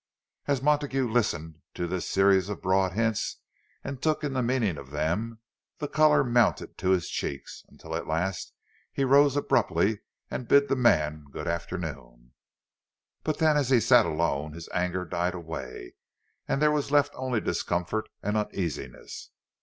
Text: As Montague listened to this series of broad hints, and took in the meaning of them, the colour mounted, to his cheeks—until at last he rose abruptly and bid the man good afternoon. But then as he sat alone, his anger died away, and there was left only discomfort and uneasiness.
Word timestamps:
As 0.47 0.63
Montague 0.63 1.07
listened 1.11 1.59
to 1.75 1.85
this 1.85 2.09
series 2.09 2.49
of 2.49 2.63
broad 2.63 2.93
hints, 2.93 3.37
and 3.83 4.01
took 4.01 4.23
in 4.23 4.33
the 4.33 4.41
meaning 4.41 4.79
of 4.79 4.89
them, 4.89 5.41
the 5.77 5.87
colour 5.87 6.23
mounted, 6.23 6.75
to 6.79 6.89
his 6.89 7.07
cheeks—until 7.07 7.93
at 7.95 8.07
last 8.07 8.51
he 8.91 9.03
rose 9.05 9.35
abruptly 9.37 9.99
and 10.31 10.47
bid 10.47 10.69
the 10.69 10.75
man 10.75 11.25
good 11.29 11.45
afternoon. 11.47 12.31
But 13.23 13.37
then 13.37 13.55
as 13.57 13.69
he 13.69 13.79
sat 13.79 14.07
alone, 14.07 14.53
his 14.53 14.67
anger 14.73 15.05
died 15.05 15.35
away, 15.35 15.93
and 16.47 16.59
there 16.59 16.71
was 16.71 16.89
left 16.89 17.13
only 17.13 17.39
discomfort 17.39 18.09
and 18.23 18.35
uneasiness. 18.35 19.29